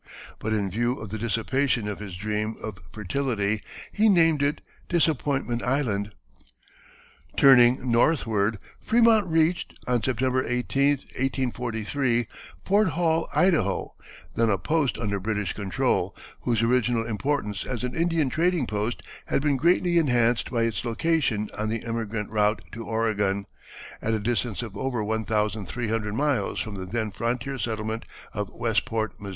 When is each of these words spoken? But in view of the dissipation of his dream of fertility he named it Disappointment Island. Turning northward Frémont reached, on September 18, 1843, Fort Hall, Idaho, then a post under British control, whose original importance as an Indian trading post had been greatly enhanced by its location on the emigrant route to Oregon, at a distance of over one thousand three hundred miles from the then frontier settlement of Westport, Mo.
But 0.39 0.51
in 0.51 0.71
view 0.71 0.97
of 0.99 1.09
the 1.09 1.19
dissipation 1.19 1.87
of 1.87 1.99
his 1.99 2.15
dream 2.17 2.55
of 2.63 2.79
fertility 2.91 3.61
he 3.91 4.09
named 4.09 4.41
it 4.41 4.59
Disappointment 4.89 5.61
Island. 5.61 6.13
Turning 7.37 7.91
northward 7.91 8.57
Frémont 8.83 9.29
reached, 9.29 9.75
on 9.85 10.01
September 10.01 10.43
18, 10.43 10.89
1843, 10.89 12.25
Fort 12.65 12.87
Hall, 12.89 13.29
Idaho, 13.35 13.93
then 14.35 14.49
a 14.49 14.57
post 14.57 14.97
under 14.97 15.19
British 15.19 15.53
control, 15.53 16.15
whose 16.39 16.63
original 16.63 17.05
importance 17.05 17.63
as 17.63 17.83
an 17.83 17.93
Indian 17.93 18.29
trading 18.31 18.65
post 18.65 19.03
had 19.27 19.43
been 19.43 19.55
greatly 19.55 19.99
enhanced 19.99 20.49
by 20.49 20.63
its 20.63 20.83
location 20.83 21.47
on 21.55 21.69
the 21.69 21.85
emigrant 21.85 22.31
route 22.31 22.63
to 22.71 22.85
Oregon, 22.87 23.45
at 24.01 24.15
a 24.15 24.19
distance 24.19 24.63
of 24.63 24.75
over 24.75 25.03
one 25.03 25.25
thousand 25.25 25.67
three 25.67 25.89
hundred 25.89 26.15
miles 26.15 26.59
from 26.59 26.73
the 26.73 26.87
then 26.87 27.11
frontier 27.11 27.59
settlement 27.59 28.03
of 28.33 28.49
Westport, 28.49 29.19
Mo. 29.21 29.29